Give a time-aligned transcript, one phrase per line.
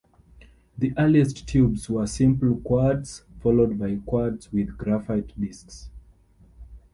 [0.79, 5.91] The earliest tubes were simple quartz, followed by quartz with graphite disks.